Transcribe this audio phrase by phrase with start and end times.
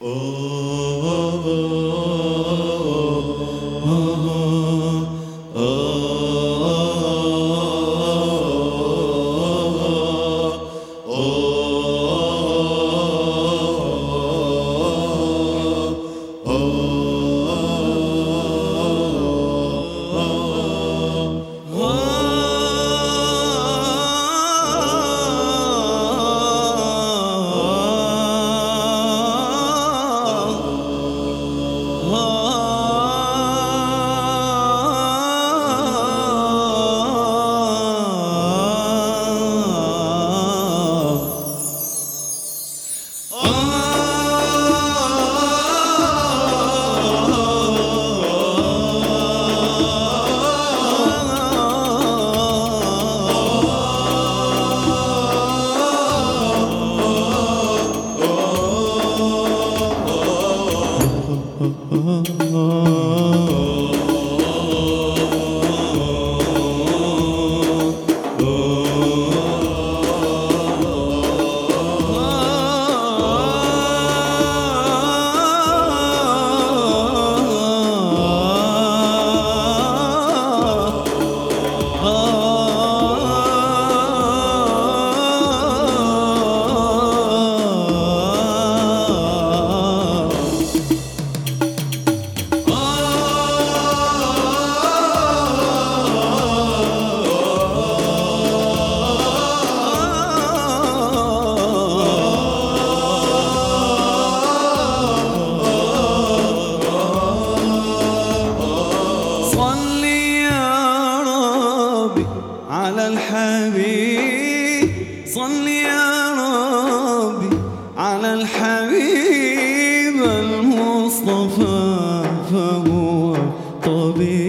[0.00, 0.77] Oh.
[62.18, 62.24] Oh.
[62.40, 63.17] oh, oh.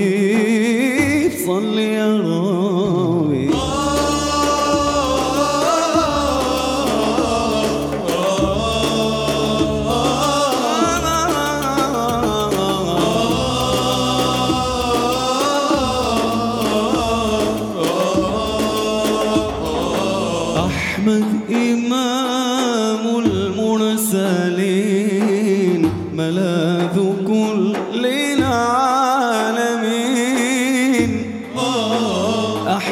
[0.10, 2.59] طبيب صل يا رب.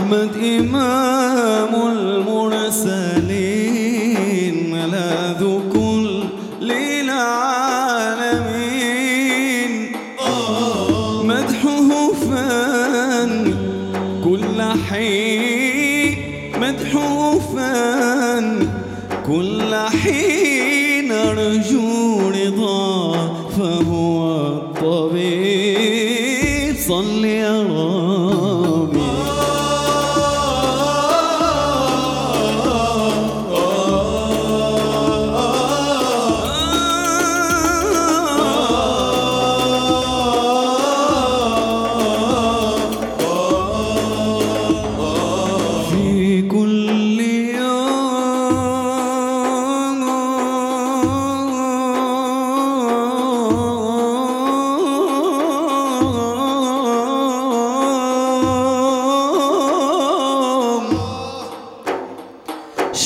[0.07, 1.06] أحمد إمام.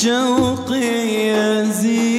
[0.02, 2.11] شوقي يزيد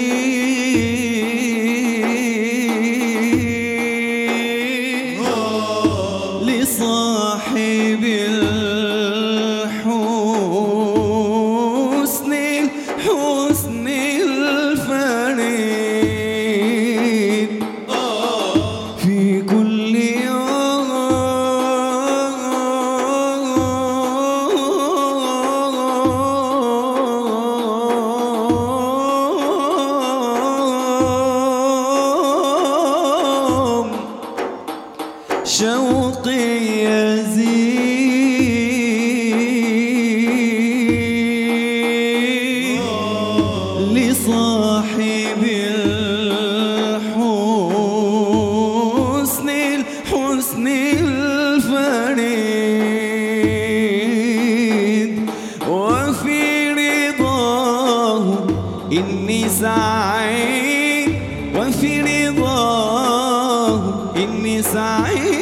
[58.94, 61.10] إني سعيد
[61.56, 63.82] وفي رضاه
[64.16, 65.33] إني سعيد.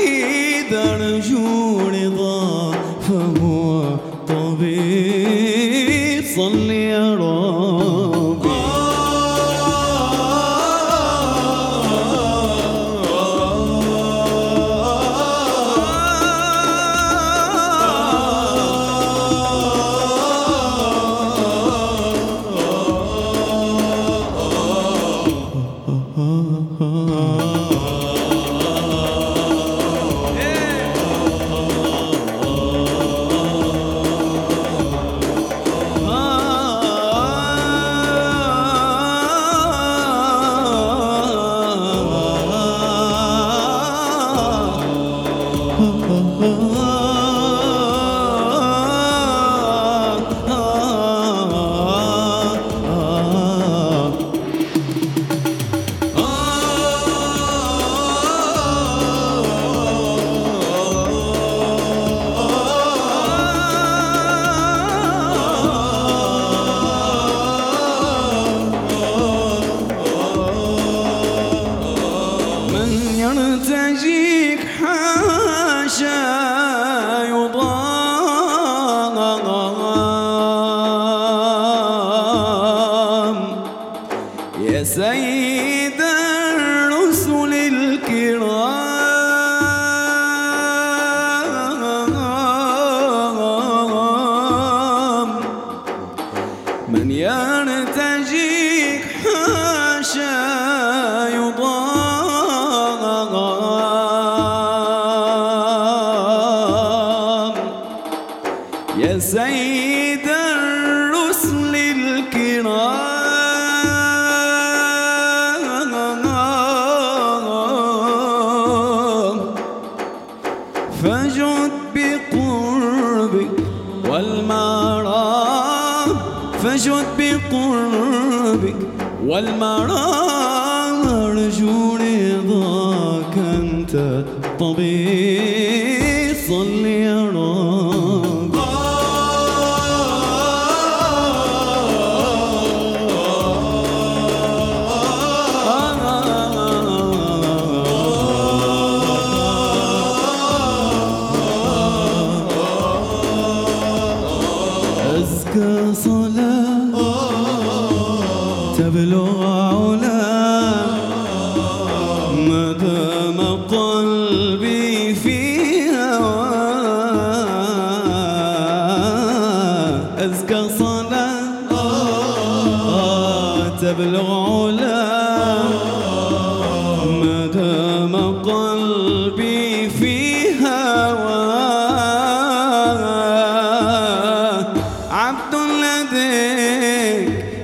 [129.26, 135.61] والمرام أرجو رضاك أنت الطبيب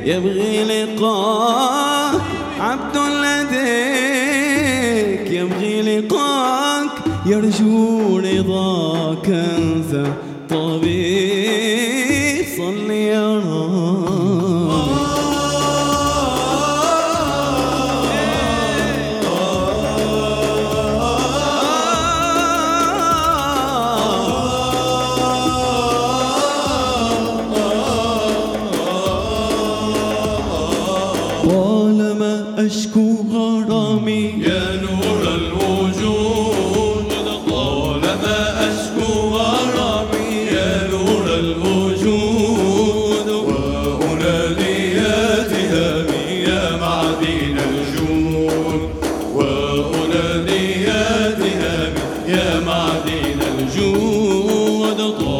[0.06, 0.55] يبغي
[55.07, 55.36] teu glória.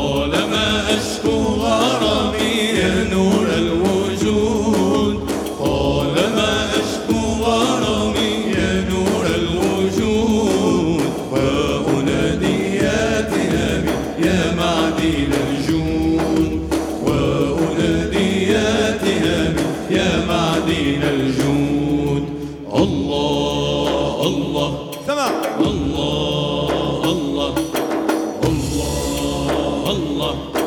[30.28, 30.67] Oklahoma.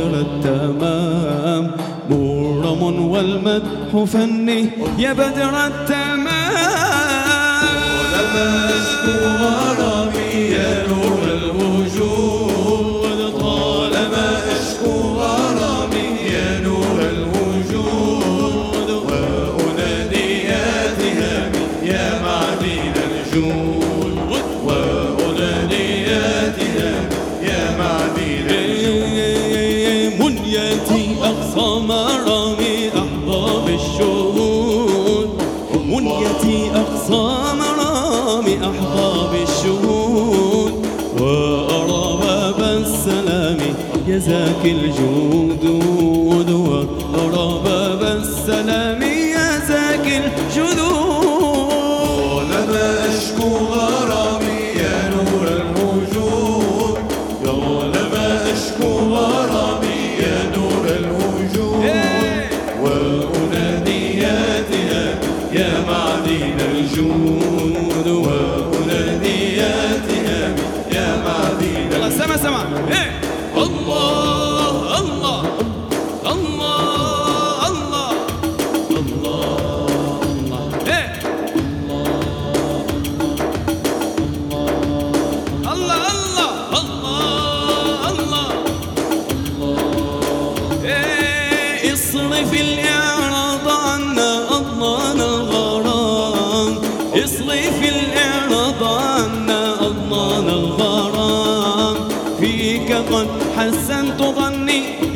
[0.00, 1.70] غير التمام.
[2.10, 6.20] مورم والمدح فني يا بدر التمام.
[31.22, 35.28] أقصى مرامي أحظى بالشهود
[35.74, 40.72] ومنيتي أقصى مرامي أحظى بالشهود
[41.20, 43.58] وأرى باب السلام
[44.06, 45.64] يزاك الجود
[46.50, 47.59] وأرى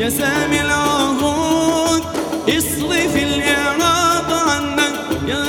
[0.05, 2.03] يا سامي العهود
[2.49, 4.89] اصرف الإعراض عنا
[5.29, 5.45] يا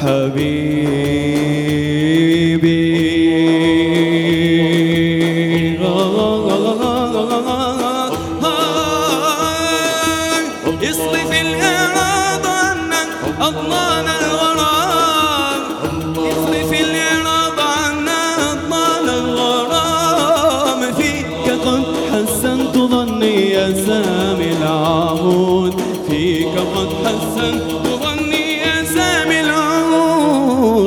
[0.00, 1.13] حبيبي.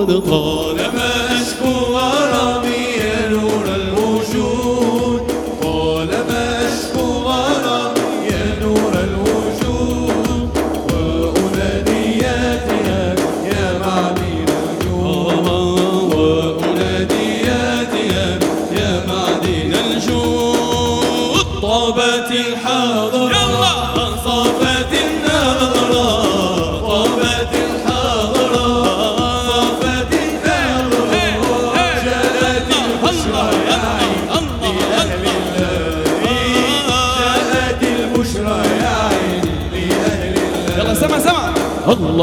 [0.08, 0.77] The morning.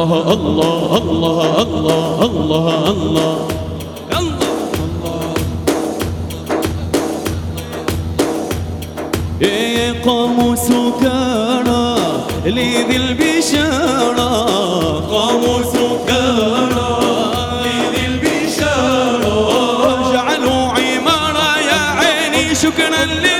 [0.05, 3.45] الله الله الله الله الله الله.
[9.41, 11.97] يا قاموس سكارى
[12.47, 14.31] لذي البشارة
[15.11, 16.97] قاموس سكارى
[17.65, 19.37] لذي البشارة
[20.11, 23.34] اجعلوا عمارة يا عيني شكرا لي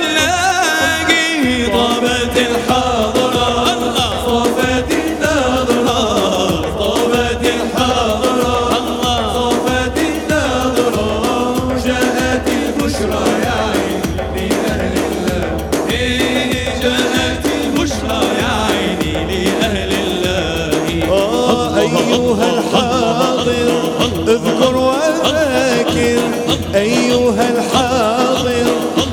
[27.75, 28.67] حاضر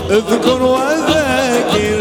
[0.10, 2.00] اذكر وذاكر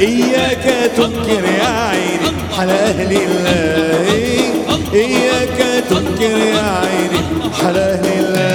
[0.00, 4.40] إياك تنكر يا عيني على أهل الله
[4.94, 7.20] إياك تنكر يا عيني
[7.64, 8.53] على أهل الله.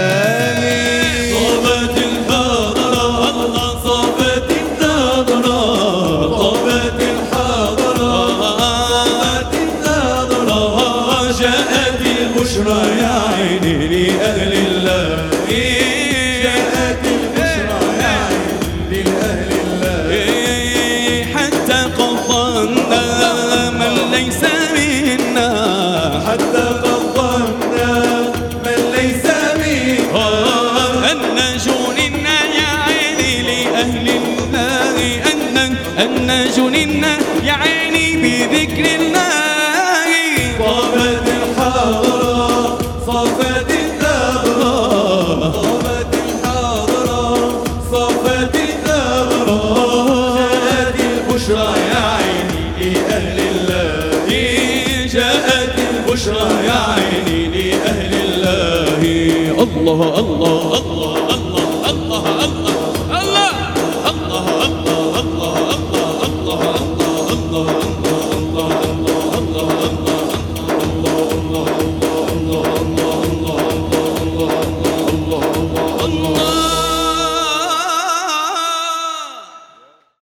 [59.90, 60.49] الله الله